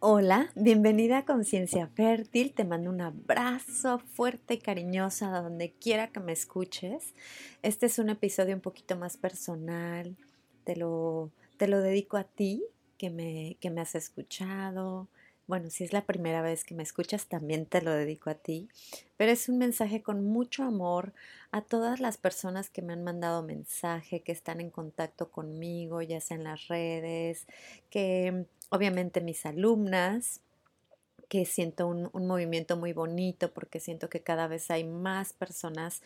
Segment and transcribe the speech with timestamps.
[0.00, 2.52] Hola, bienvenida a Conciencia Fértil.
[2.54, 7.14] Te mando un abrazo fuerte y cariñoso a donde quiera que me escuches.
[7.62, 10.16] Este es un episodio un poquito más personal.
[10.62, 12.62] Te lo, te lo dedico a ti
[12.96, 15.08] que me, que me has escuchado.
[15.48, 18.68] Bueno, si es la primera vez que me escuchas, también te lo dedico a ti.
[19.16, 21.12] Pero es un mensaje con mucho amor
[21.50, 26.20] a todas las personas que me han mandado mensaje, que están en contacto conmigo, ya
[26.20, 27.48] sea en las redes,
[27.90, 30.40] que obviamente mis alumnas,
[31.28, 36.02] que siento un, movimiento muy bonito porque siento que cada vez hay más personas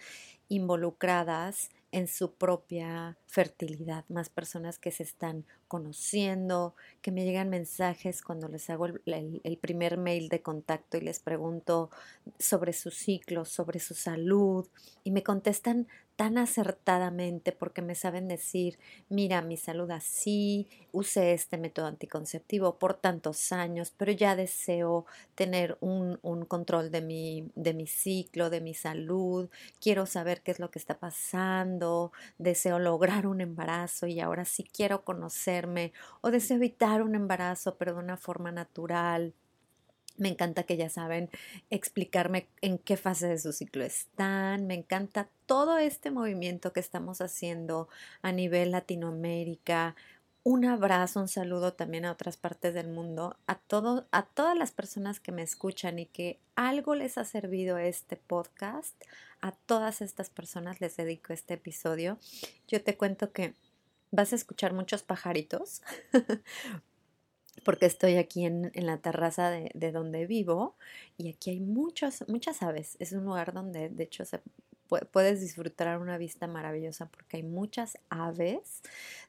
[0.48, 8.22] involucradas en su propia fertilidad, más personas que se están conociendo, que me llegan mensajes
[8.22, 11.90] cuando les hago el, primer mail de contacto y les pregunto
[12.38, 14.66] sobre su ciclo, sobre su salud,
[15.04, 21.58] y me contestan tan acertadamente porque me saben decir, mira, mi salud así, usé este
[21.58, 27.74] método anticonceptivo por tantos años, pero ya deseo tener un, un, control de mi, de
[27.74, 29.48] mi ciclo, de mi salud,
[29.80, 34.64] quiero saber qué es lo que está pasando, deseo lograr un embarazo y ahora sí
[34.64, 39.34] quiero conocerme o deseo evitar un embarazo pero de una forma natural
[40.16, 41.30] me encanta que ya saben
[41.70, 44.66] explicarme en qué fase de su ciclo están.
[44.66, 47.88] Me encanta todo este movimiento que estamos haciendo
[48.22, 49.94] a nivel Latinoamérica.
[50.44, 53.60] Un abrazo, un saludo también a otras partes del mundo, a,
[54.10, 58.96] a todas las personas que me escuchan y que algo les ha servido este podcast.
[59.40, 62.18] A todas estas personas les dedico este episodio.
[62.68, 63.54] Yo te cuento que
[64.12, 65.82] vas a escuchar muchos pajaritos
[67.64, 70.76] porque estoy aquí en, la terraza de, de, donde vivo
[71.16, 72.96] y aquí hay muchos, muchas aves.
[72.98, 74.40] Es un lugar donde de hecho se
[75.10, 78.82] puedes disfrutar una vista maravillosa porque hay muchas aves.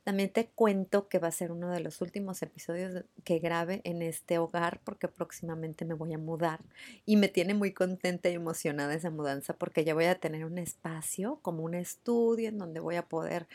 [0.04, 4.02] También te cuento que va a ser uno de los últimos episodios que grabe en
[4.02, 6.60] este hogar porque próximamente me voy a mudar
[7.06, 10.58] y me tiene muy contenta y emocionada esa mudanza porque ya voy a tener un
[10.58, 13.48] espacio como un estudio en donde voy a poder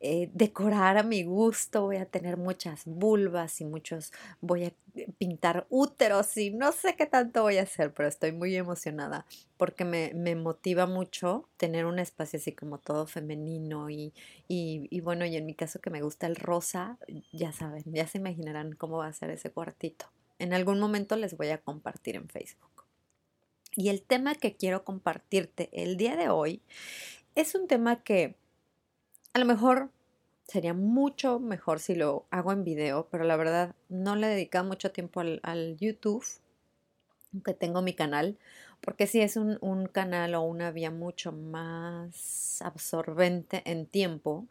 [0.00, 4.74] eh, decorar a mi gusto, voy a tener muchas vulvas y muchos, voy
[5.18, 9.84] pintar úteros y no sé qué tanto voy a hacer, pero estoy muy emocionada porque
[9.84, 14.12] me, me motiva mucho tener un espacio así como todo femenino y,
[14.48, 16.98] y, y, bueno, y en mi caso que me gusta el rosa,
[17.32, 20.06] ya saben, ya se imaginarán cómo va a ser ese cuartito.
[20.38, 22.84] En algún momento les voy a compartir en Facebook.
[23.76, 26.62] Y el tema que quiero compartirte el día de hoy
[27.34, 28.36] es un tema que
[29.32, 29.90] a lo mejor
[30.46, 34.64] sería mucho mejor si lo hago en video, pero la verdad no le he dedicado
[34.64, 36.24] mucho tiempo al, al YouTube,
[37.32, 38.38] aunque tengo mi canal,
[38.80, 44.46] porque sí es un, un, canal o una vía mucho más absorbente en tiempo.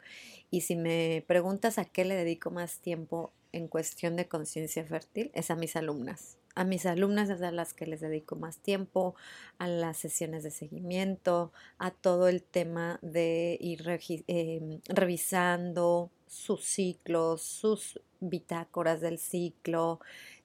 [0.50, 5.30] Y si me preguntas a qué le dedico más tiempo en cuestión de conciencia fértil,
[5.34, 6.36] es a mis alumnas.
[6.56, 9.16] A mis alumnas es a las que les dedico más tiempo,
[9.58, 13.84] a las sesiones de seguimiento, a todo el tema de ir
[14.28, 19.98] em, revisando sus ciclos, sus bitácoras del ciclo,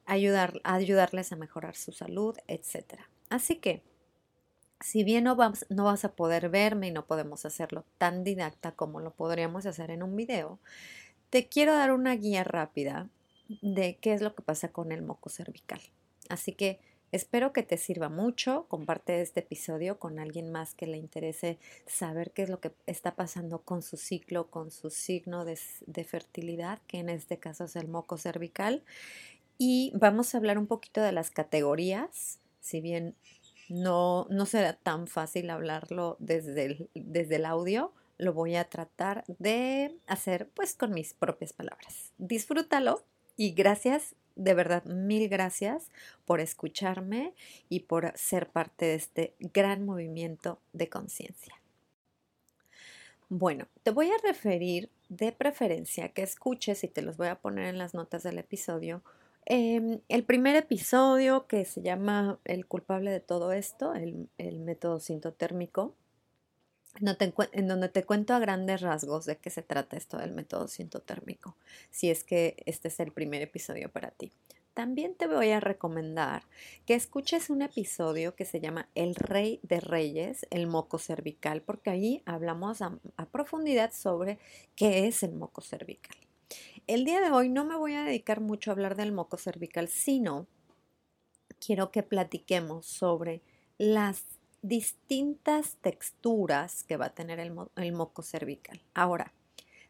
[0.06, 3.00] ayudar, ayudarles a mejorar su salud, etc.
[3.30, 3.84] Así que,
[4.80, 8.72] si bien no vas, no vas a poder verme y no podemos hacerlo tan didacta
[8.72, 10.59] como lo podríamos hacer en un video,
[11.29, 13.09] te quiero dar una guía rápida
[13.62, 15.82] de qué es lo que pasa con el moco cervical.
[16.29, 16.79] Así que
[17.11, 18.66] espero que te sirva mucho.
[18.70, 23.16] Comparte este episodio con alguien más que le interese saber qué es lo que está
[23.16, 25.58] pasando con su ciclo, con su signo de,
[26.05, 28.84] fertilidad, que en este caso es el moco cervical.
[29.58, 33.16] Y vamos a hablar un poquito de las categorías, si bien
[33.67, 39.23] no, no será tan fácil hablarlo desde el, desde el audio, lo voy a tratar
[39.40, 42.14] de hacer pues con mis propias palabras.
[42.17, 43.03] Disfrútalo
[43.37, 45.90] y gracias, de verdad, mil gracias
[46.26, 47.34] por escucharme
[47.68, 51.56] y por ser parte de este gran movimiento de conciencia.
[53.28, 57.66] Bueno, te voy a referir de preferencia que escuches y te los voy a poner
[57.66, 59.03] en las notas del episodio.
[59.46, 65.96] Em, el primer episodio que se llama El culpable de todo esto, el, método sintotérmico,
[67.00, 71.56] en donde te cuento a grandes rasgos de qué se trata esto del método sintotérmico,
[71.91, 74.32] si es que este es el primer episodio para ti
[74.80, 76.44] también te voy a recomendar
[76.86, 81.90] que escuches un episodio que se llama El Rey de Reyes, el moco cervical, porque
[81.90, 82.97] ahí hablamos a,
[83.30, 84.40] profundidad sobre
[84.78, 86.16] qué es el moco cervical.
[86.88, 89.90] El día de hoy no me voy a dedicar mucho a hablar del moco cervical,
[89.90, 90.47] sino
[91.59, 93.41] quiero que platiquemos sobre
[93.78, 94.24] las
[94.61, 98.82] distintas texturas que va a tener el, moco cervical.
[98.94, 99.34] Ahora,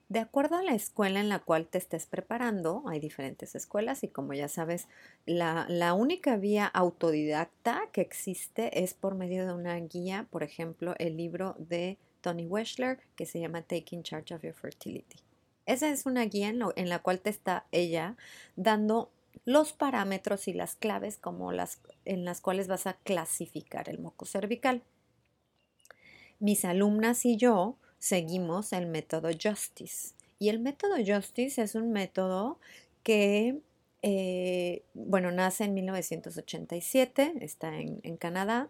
[0.07, 4.07] de acuerdo a la escuela en la cual te estés preparando, hay diferentes escuelas y
[4.07, 4.87] como ya sabes,
[5.25, 11.17] la, única vía autodidacta que existe es por medio de una guía, por ejemplo, el
[11.17, 15.19] libro de Tony Weschler que se llama Taking Charge of Your Fertility.
[15.65, 18.17] Esa es una guía en, en la cual te está ella
[18.55, 19.11] dando
[19.45, 24.25] los parámetros y las claves como las en las cuales vas a clasificar el moco
[24.25, 24.83] cervical.
[26.39, 30.15] Mis alumnas y yo seguimos el método Justice.
[30.39, 32.59] Y el método Justice es un método
[33.03, 33.59] que,
[34.01, 38.69] eh, bueno, nace en 1987, está en, en Canadá,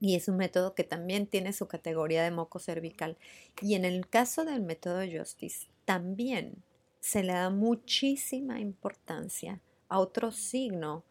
[0.00, 3.16] y es un método que también tiene su categoría de moco cervical.
[3.62, 6.62] Y en el caso del método Justice, también
[7.00, 11.04] se le da muchísima importancia a otro signo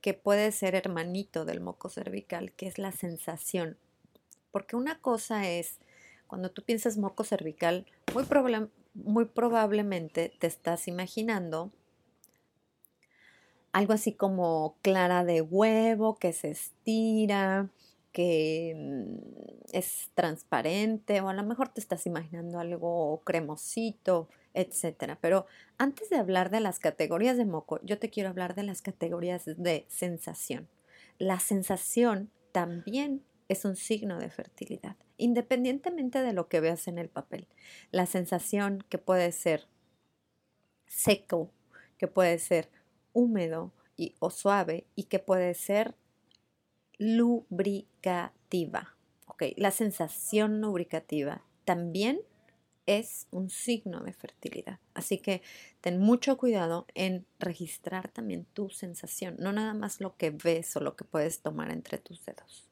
[0.00, 3.78] que puede ser hermanito del moco cervical, que es la sensación.
[4.50, 5.78] Porque una cosa es
[6.26, 8.24] cuando tú piensas moco cervical, muy,
[8.94, 11.70] muy probablemente te estás imaginando
[13.72, 17.70] algo así como clara de huevo que se estira,
[18.12, 25.18] que mm, es transparente o a lo mejor te estás imaginando algo cremosito, etcétera.
[25.20, 25.46] Pero
[25.78, 29.44] antes de hablar de las categorías de moco, yo te quiero hablar de las categorías
[29.46, 30.68] de sensación.
[31.18, 37.08] La sensación también es un signo de fertilidad, independientemente de lo que veas en el
[37.08, 37.48] papel.
[37.90, 39.66] La sensación que puede ser
[40.86, 41.50] seco,
[41.98, 42.68] que puede ser
[43.12, 45.94] húmedo y, o suave y que puede ser
[47.02, 48.96] lubricativa.
[49.56, 52.20] La sensación lubricativa también
[52.86, 54.78] es un signo de fertilidad.
[54.94, 55.42] Así que
[55.80, 60.80] ten mucho cuidado en registrar también tu sensación, no nada más lo que ves o
[60.80, 62.68] lo que puedes tomar entre tus dedos.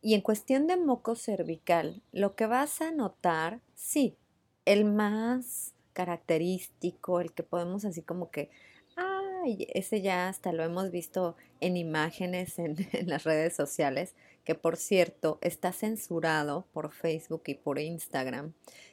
[0.00, 4.16] Y en cuestión de moco cervical, lo que vas a notar, sí,
[4.64, 8.50] el más característico, el que podemos así como que,
[9.48, 14.14] ay, ese ya hasta lo hemos visto en imágenes en, las redes sociales,
[14.44, 18.52] que por cierto está censurado por Facebook y por Instagram,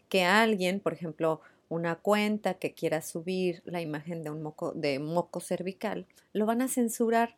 [0.09, 4.99] que alguien, por ejemplo, una cuenta que quiera subir la imagen de un moco, de
[4.99, 7.35] moco cervical, lo van a censurar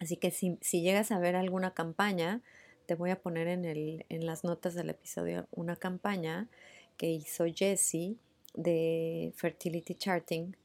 [0.00, 2.40] Así que si, llegas a ver alguna campaña,
[2.86, 6.48] te voy a poner en, el, en las notas del episodio una campaña
[6.96, 8.16] que hizo Jessie
[8.54, 10.56] de Fertility Charting.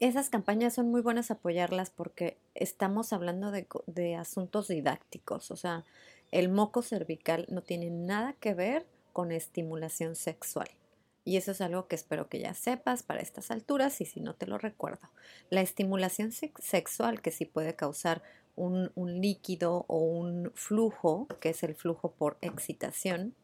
[0.00, 5.84] Esas campañas son muy buenas apoyarlas porque estamos hablando de, asuntos didácticos, o sea,
[6.30, 10.70] el moco cervical no tiene nada que ver con estimulación sexual.
[11.26, 14.34] Y eso es algo que espero que ya sepas para estas alturas y si no
[14.34, 15.10] te lo recuerdo.
[15.50, 18.22] La estimulación sexual que sí puede causar
[18.56, 23.34] un, líquido o un flujo, que es el flujo por excitación,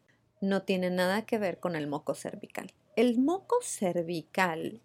[0.41, 2.73] no tiene nada que ver con el moco cervical.
[2.95, 4.81] El moco cervical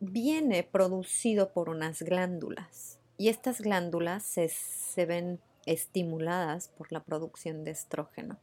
[0.00, 7.64] viene producido por unas glándulas y estas glándulas se, se, ven estimuladas por la producción
[7.64, 8.38] de estrógeno.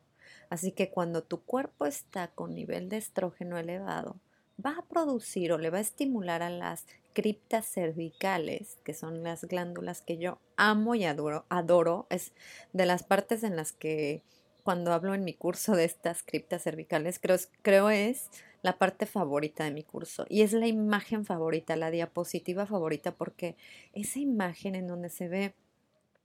[0.49, 4.17] Así que cuando tu cuerpo está con nivel de estrógeno elevado,
[4.63, 9.45] va a producir o le va a estimular a las criptas cervicales, que son las
[9.45, 12.33] glándulas que yo amo y adoro, adoro, es
[12.73, 14.21] de las partes en las que
[14.63, 18.29] cuando hablo en mi curso de estas criptas cervicales, creo, creo es
[18.61, 23.55] la parte favorita de mi curso y es la imagen favorita, la diapositiva favorita, porque
[23.93, 25.53] esa imagen en donde se ve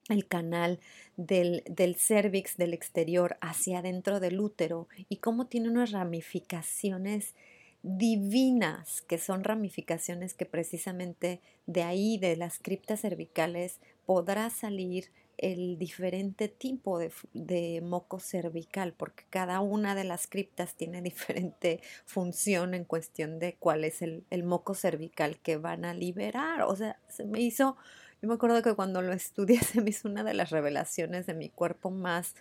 [0.09, 0.81] el canal
[1.17, 7.35] del, del cervix del exterior hacia adentro del útero y cómo tiene unas ramificaciones
[7.83, 15.79] divinas, que son ramificaciones que precisamente de ahí, de las criptas cervicales, podrá salir el
[15.79, 22.85] diferente tipo de, moco cervical, porque cada una de las criptas tiene diferente función en
[22.85, 26.63] cuestión de cuál es el, moco cervical que van a liberar.
[26.63, 27.77] O sea, se me hizo,
[28.21, 31.35] yo me acuerdo que cuando lo estudié se me hizo una de las revelaciones de
[31.35, 32.35] mi cuerpo más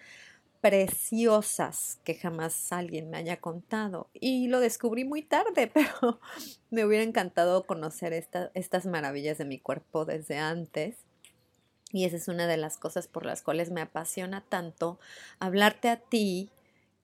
[0.61, 4.09] preciosas que jamás alguien me haya contado.
[4.13, 6.19] Y lo descubrí muy tarde, pero
[6.69, 10.97] me hubiera encantado conocer estas maravillas de mi cuerpo desde antes.
[11.91, 14.99] Y esa es una de las cosas por las cuales me apasiona tanto
[15.39, 16.49] hablarte a ti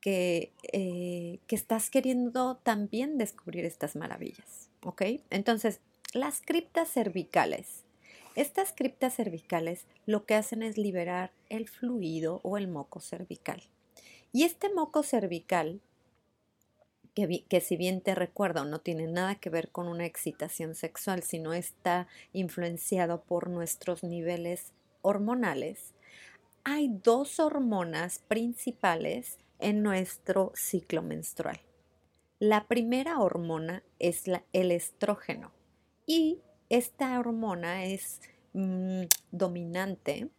[0.02, 4.70] que, eh, que estás queriendo también descubrir estas maravillas.
[4.84, 5.02] ¿Ok?
[5.30, 5.82] Entonces,
[6.14, 7.84] las criptas cervicales.
[8.36, 13.64] Estas criptas cervicales lo que hacen es liberar el fluido o el moco cervical.
[14.32, 15.82] Y este moco cervical,
[17.16, 21.24] que, que, si bien te recuerdo no tiene nada que ver con una excitación sexual,
[21.24, 24.72] sino está influenciado por nuestros niveles
[25.08, 25.94] hormonales,
[26.64, 31.62] hay dos hormonas principales en nuestro ciclo menstrual.
[32.40, 35.54] La primera hormona es el estrógeno
[36.06, 38.22] y esta hormona es
[38.52, 40.30] mm, dominante,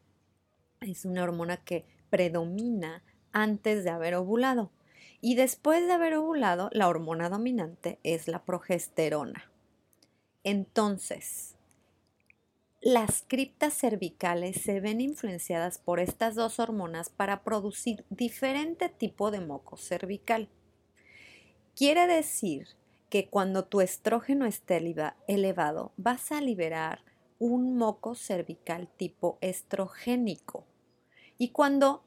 [0.80, 4.70] es una hormona que predomina antes de haber ovulado.
[5.20, 9.50] Y después de haber ovulado, la hormona dominante es la progesterona.
[10.44, 11.57] Entonces,
[12.80, 19.40] las criptas cervicales se ven influenciadas por estas dos hormonas para producir diferente tipo de
[19.40, 20.48] moco cervical.
[21.74, 22.68] Quiere decir
[23.10, 24.80] que cuando tu estrógeno esté
[25.26, 27.00] elevado, vas a liberar
[27.40, 30.64] un moco cervical tipo estrogénico.
[31.36, 32.04] Y cuando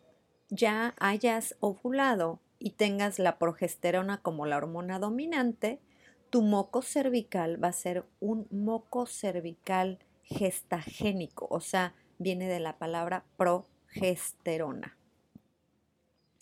[0.49, 5.81] ya hayas ovulado y tengas la progesterona como la hormona dominante,
[6.29, 9.99] tu moco cervical va a ser un moco cervical
[10.31, 14.97] gestagénico, o sea, viene de la palabra progesterona.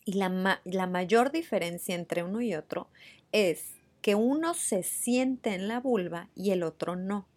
[0.05, 2.89] Y la, la mayor diferencia entre uno y otro
[3.31, 7.27] es que uno se siente en la vulva y el otro no.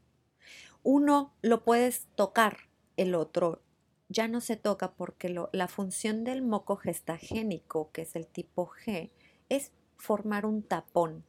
[0.82, 3.62] Uno lo puedes tocar, el otro
[4.08, 9.10] ya no se toca porque la función del moco gestagénico, que es el tipo G,
[9.48, 11.24] es formar un tapón.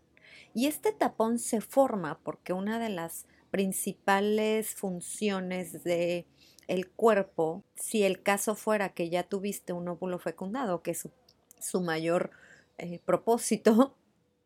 [0.53, 6.25] Y este tapón se forma porque una de las principales funciones de
[6.67, 11.07] el cuerpo, si el caso fuera que ya tuviste un óvulo fecundado, que es
[11.59, 12.31] su, mayor
[12.79, 13.95] eh, propósito,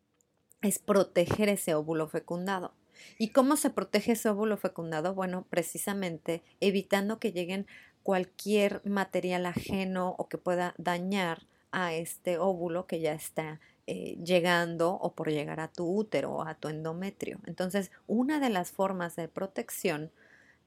[0.60, 2.74] es proteger ese óvulo fecundado.
[3.16, 5.14] ¿Y cómo se protege ese óvulo fecundado?
[5.14, 7.66] Bueno, precisamente evitando que lleguen
[8.02, 13.58] cualquier material ajeno o que pueda dañar a este óvulo que ya está
[13.90, 17.40] eh, llegando o por llegar a tu útero o a tu endometrio.
[17.46, 20.12] Entonces, una de las formas de protección,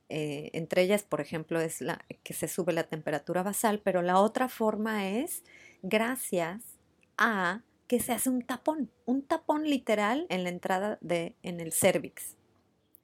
[0.10, 4.20] eh, entre ellas, por ejemplo, es la que se sube la temperatura basal, pero la
[4.20, 5.44] otra forma es
[5.84, 6.64] gracias
[7.16, 11.74] a que se hace un tapón, un tapón literal en la entrada de en el
[11.74, 12.38] cervix.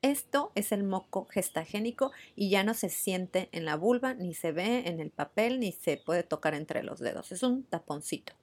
[0.02, 4.52] Esto es el moco gestagénico y ya no se siente en la vulva, ni se
[4.52, 7.32] ve en el papel, ni se puede tocar entre los dedos.
[7.32, 8.34] Es un taponcito.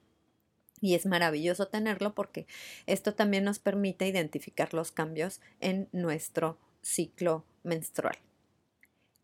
[0.84, 2.46] Y es maravilloso tenerlo porque
[2.84, 8.18] esto también nos permite identificar los cambios en nuestro ciclo menstrual.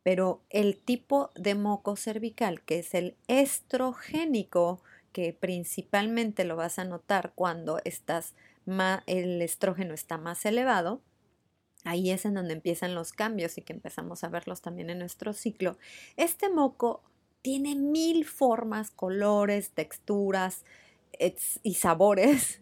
[0.03, 6.87] Pero el tipo de moco cervical, que es el estrogénico, que principalmente lo vas a
[6.87, 8.35] notar cuando estás
[9.05, 11.03] el estrógeno está más elevado,
[11.85, 15.35] ahí es en donde empiezan los cambios y que empezamos a verlos también en nuestro
[15.35, 15.77] ciclo.
[16.17, 17.03] Este moco
[17.43, 20.65] tiene mil formas, colores, texturas
[21.63, 22.61] y sabores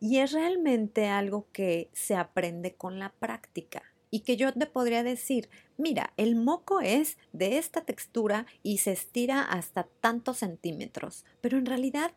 [0.00, 5.02] y es realmente algo que se aprende con la práctica y que yo te podría
[5.02, 11.58] decir, mira, el moco es de esta textura y se estira hasta tantos centímetros, pero
[11.58, 12.12] en realidad,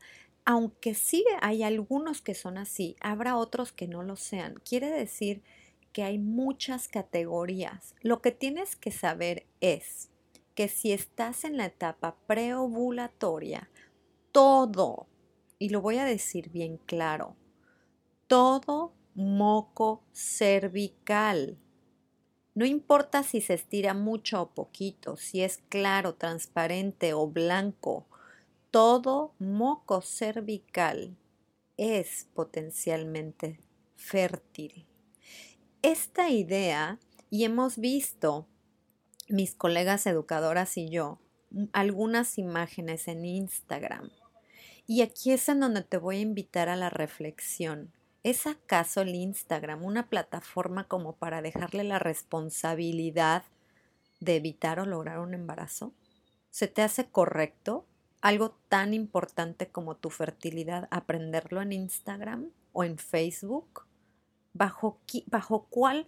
[0.45, 4.61] aunque sí hay algunos que son así, habrá otros que no lo sean.
[4.63, 5.41] Quiere decir
[5.91, 7.95] que hay muchas categorías.
[8.01, 10.09] Lo que tienes que saber es
[10.55, 13.69] que si estás en la etapa preovulatoria,
[14.31, 15.08] todo,
[15.59, 17.35] y lo voy a decir bien claro,
[18.27, 21.59] todo moco cervical
[22.59, 28.05] no importa si se estira mucho o poquito, si es claro, transparente o blanco,
[28.69, 31.15] todo moco cervical
[31.77, 33.61] es potencialmente
[33.95, 34.85] fértil.
[35.81, 36.99] Esta idea,
[37.29, 38.45] y hemos visto
[39.29, 41.21] mis colegas educadoras y yo,
[41.71, 44.11] algunas imágenes en Instagram.
[44.91, 47.93] Y aquí es en donde te voy a invitar a la reflexión.
[48.23, 53.43] ¿Es acaso el Instagram una plataforma como para dejarle la responsabilidad
[54.19, 55.93] de evitar o lograr un embarazo?
[56.49, 57.85] ¿Se te hace correcto
[58.21, 63.85] algo tan importante como tu fertilidad aprenderlo en Instagram o en Facebook?
[64.53, 66.07] ¿Bajo, bajo cuál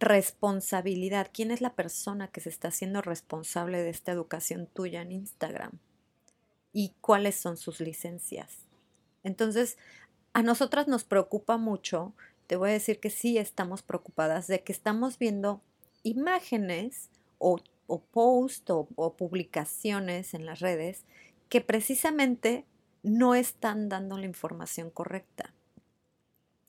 [0.00, 1.28] responsabilidad?
[1.34, 5.78] ¿Quién es la persona que se está haciendo responsable de esta educación tuya en Instagram?
[6.72, 8.58] Y cuáles son sus licencias.
[9.22, 9.78] Entonces,
[10.32, 12.14] a nosotras nos preocupa mucho,
[12.46, 15.62] te voy a decir que sí estamos preocupadas de que estamos viendo
[16.02, 21.04] imágenes o, o posts o, publicaciones en las redes
[21.48, 22.66] que precisamente
[23.02, 25.52] no están dando la información correcta.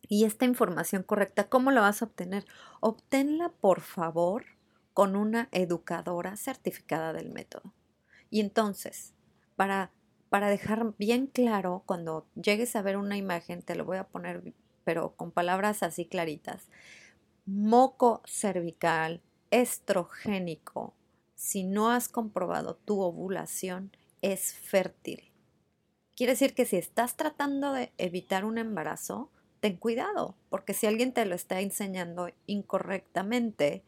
[0.09, 2.45] Y esta información correcta, ¿cómo la vas a obtener?
[2.81, 4.45] Obténla, por favor,
[4.93, 7.73] con una educadora certificada del método.
[8.29, 9.13] Y entonces,
[9.55, 9.91] para,
[10.29, 14.53] para dejar bien claro, cuando llegues a ver una imagen, te lo voy a poner,
[14.83, 16.67] pero con palabras así claritas.
[17.45, 20.93] Moco cervical, estrogénico,
[21.35, 23.91] si no has comprobado tu ovulación,
[24.21, 25.31] es fértil.
[26.15, 29.29] Quiere decir que si estás tratando de evitar un embarazo,
[29.59, 33.83] ten cuidado, porque si alguien te lo está enseñando incorrectamente,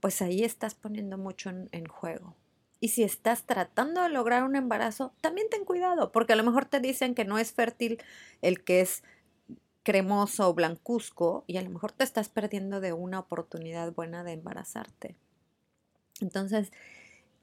[0.00, 2.34] pues ahí estás poniendo mucho en, juego.
[2.82, 6.64] Y si estás tratando de lograr un embarazo, también ten cuidado, porque a lo mejor
[6.64, 8.02] te dicen que no es fértil
[8.40, 9.04] el que es
[9.84, 14.32] cremoso o blancuzco y a lo mejor te estás perdiendo de una oportunidad buena de
[14.32, 15.14] embarazarte.
[16.20, 16.72] Entonces,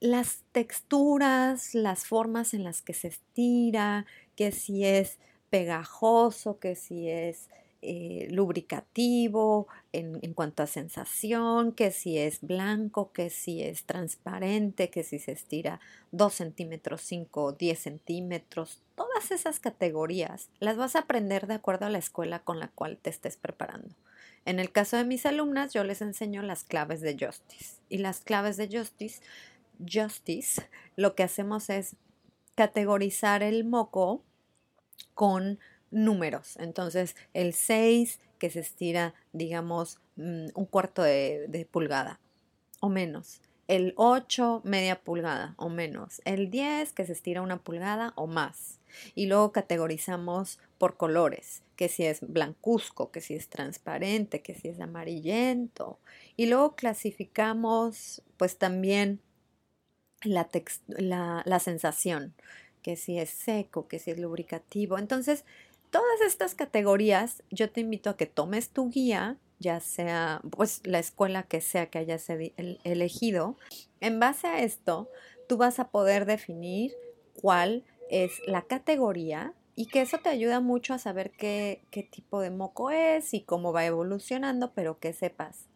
[0.01, 4.05] las texturas, las formas en las que se estira,
[4.35, 5.19] que si es
[5.49, 7.47] pegajoso, que si es
[7.81, 14.89] eh, lubricativo en, en, cuanto a sensación, que si es blanco, que si es transparente,
[14.89, 15.79] que si se estira
[16.11, 21.85] 2 centímetros, 5 o 10 centímetros, todas esas categorías las vas a aprender de acuerdo
[21.85, 23.95] a la escuela con la cual te estés preparando.
[24.45, 27.77] En el caso de mis alumnas, yo les enseño las claves de Justice.
[27.87, 29.21] Y las claves de Justice,
[29.79, 31.95] Justice, lo que hacemos es
[32.55, 34.23] categorizar el moco
[35.13, 35.59] con
[35.91, 36.57] números.
[36.57, 42.19] Entonces, el 6 que se estira, digamos, mm, un cuarto de, pulgada
[42.79, 43.41] o menos.
[43.67, 46.21] El 8, media pulgada o menos.
[46.25, 48.79] El 10 que se estira una pulgada o más.
[49.13, 54.69] Y luego categorizamos por colores, que si es blancuzco, que si es transparente, que si
[54.69, 55.99] es amarillento.
[56.35, 59.21] Y luego clasificamos pues también
[60.23, 60.49] la,
[60.87, 62.33] la, la sensación,
[62.81, 64.97] que si es seco, que si es lubricativo.
[64.97, 65.45] Entonces,
[65.91, 70.99] todas estas categorías, yo te invito a que tomes tu guía, ya sea pues la
[70.99, 73.57] escuela que sea que hayas elegido.
[73.99, 75.09] En base a esto,
[75.47, 76.93] tú vas a poder definir
[77.33, 82.41] cuál es la categoría y que eso te ayuda mucho a saber qué, qué tipo
[82.41, 85.67] de moco es y cómo va evolucionando, pero que sepas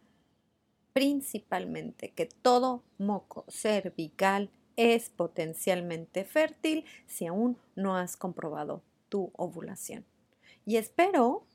[0.93, 10.07] principalmente que todo moco cervical es potencialmente fértil si aún no has comprobado tu ovulación.
[10.65, 11.45] Y espero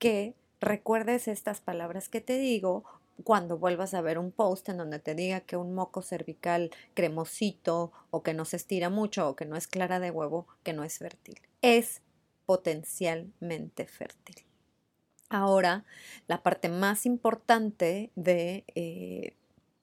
[0.00, 2.82] que recuerdes estas palabras que te digo
[3.22, 7.92] cuando vuelvas a ver un post en donde te diga que un moco cervical cremosito
[8.10, 10.82] o que no se estira mucho o que no es clara de huevo, que no
[10.82, 11.40] es fértil.
[11.62, 12.02] Es
[12.44, 14.44] potencialmente fértil.
[15.28, 15.84] Ahora,
[16.26, 19.36] la parte más importante de, eh,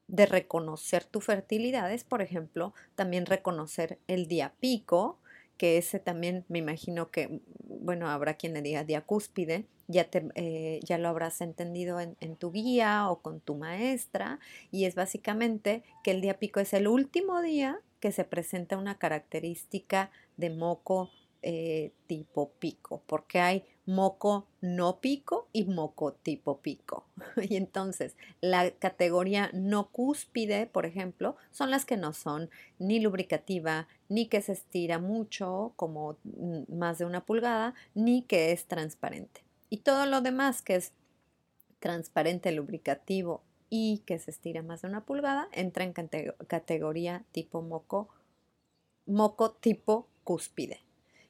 [0.10, 5.20] de reconocer tu fertilidad es, por ejemplo, también reconocer el día pico,
[5.58, 10.80] que ese también me imagino que, bueno, habrá quien le diga diacúspide, ya, te, eh,
[10.84, 14.40] ya lo habrás entendido en, en, tu guía o con tu maestra,
[14.72, 18.98] y es básicamente que el día pico es el último día que se presenta una
[18.98, 21.10] característica de moco
[21.46, 27.06] eh, tipo pico, porque hay moco no pico y moco tipo pico.
[27.50, 33.90] y entonces la categoría no cúspide, por ejemplo, son las que no son ni lubricativa,
[34.14, 36.18] ni que se estira mucho, como
[36.68, 39.44] más de una pulgada, ni que es transparente.
[39.72, 40.92] Y todo lo demás que es
[41.80, 48.08] transparente, lubricativo y que se estira más de una pulgada, entra en categoría tipo moco,
[49.08, 50.82] moco tipo cúspide.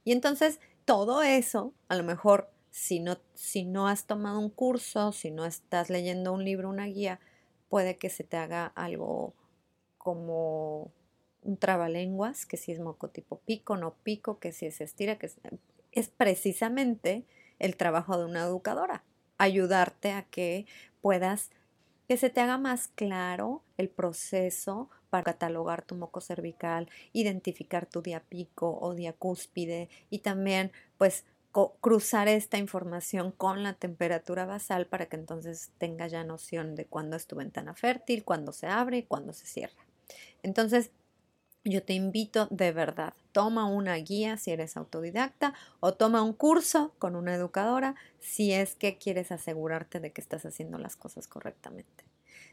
[0.04, 5.14] Y entonces todo eso, a lo mejor si no, si no has tomado un curso,
[5.14, 7.22] si no estás leyendo un libro, una guía,
[7.70, 9.36] puede que se te haga algo
[9.98, 10.92] como
[11.44, 15.28] un trabalenguas, que si es moco tipo pico, no pico, que si es estira, que
[15.28, 15.38] es,
[15.92, 17.26] es precisamente
[17.60, 19.04] el trabajo de una educadora,
[19.38, 20.66] ayudarte a que
[21.02, 21.52] puedas
[22.08, 28.02] que se te haga más claro el proceso para catalogar tu moco cervical, identificar tu
[28.02, 31.26] diapico o diacúspide y también pues
[31.82, 37.16] cruzar esta información con la temperatura basal para que entonces tenga ya noción de cuándo
[37.16, 39.86] es tu ventana fértil, cuándo se abre y cuándo se cierra.
[40.42, 40.90] Entonces,
[41.64, 46.94] yo te invito de verdad, toma una guía si eres autodidacta o toma un curso
[47.00, 52.04] con una educadora si es que quieres asegurarte de que estás haciendo las cosas correctamente.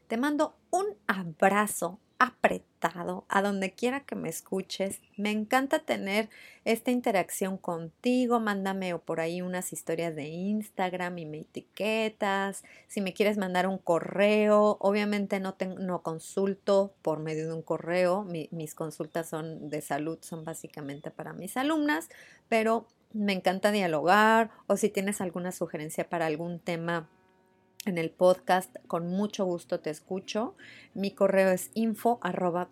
[0.07, 5.01] Te mando un abrazo apretado, a donde quiera que me escuches.
[5.17, 6.29] Me encanta tener
[6.67, 8.41] esta interacción contigo.
[8.41, 12.63] Mándame por ahí unas historias de Instagram y me etiquetas.
[12.89, 18.25] Si me quieres mandar un correo, obviamente no, no consulto por medio de un correo.
[18.25, 22.11] mis consultas son de salud, son básicamente para mis alumnas,
[22.51, 27.09] pero me encanta dialogar o si tienes alguna sugerencia para algún tema
[27.87, 30.55] en el podcast, con mucho gusto te escucho.
[30.95, 32.69] Mi correo es info arroba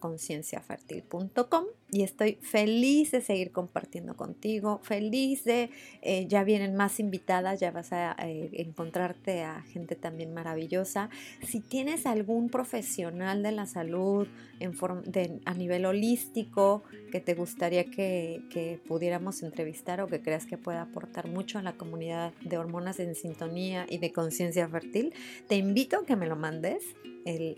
[1.91, 5.71] y estoy feliz de seguir compartiendo contigo, feliz de,
[6.03, 11.09] eh, ya vienen más invitadas, ya vas a eh, encontrarte a gente también maravillosa.
[11.43, 14.29] Si tienes algún profesional de la salud
[14.61, 14.75] en
[15.45, 20.83] a nivel holístico que te gustaría que, que pudiéramos entrevistar o que creas que pueda
[20.83, 25.15] aportar mucho a la comunidad de hormonas en sintonía y de conciencia fértil,
[25.47, 26.85] te invito a que me lo mandes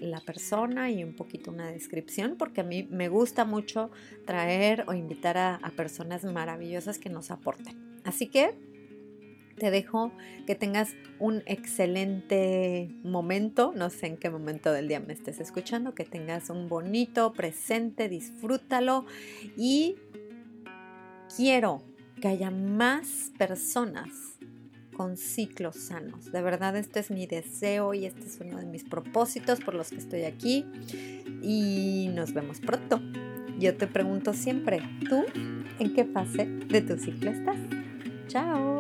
[0.01, 3.91] la persona y un poquito una descripción, porque a mí me gusta mucho
[4.25, 7.77] traer o invitar a, a personas maravillosas que nos aporten.
[8.05, 8.55] Así que
[9.61, 10.11] te dejo
[10.47, 15.95] que tengas un excelente momento, no sé en qué momento del día me estés escuchando,
[15.95, 19.05] que tengas un bonito presente, disfrútalo
[19.57, 19.97] y
[21.37, 21.83] quiero
[22.21, 24.40] que haya más personas
[25.01, 26.31] con ciclos sanos.
[26.31, 29.89] De verdad, este es mi deseo y este es uno de mis propósitos por los
[29.89, 30.67] que estoy aquí.
[31.41, 33.01] Y nos vemos pronto.
[33.59, 35.25] Yo te pregunto siempre, ¿tú
[35.79, 37.57] en qué fase de tu ciclo estás?
[38.29, 38.80] Chao.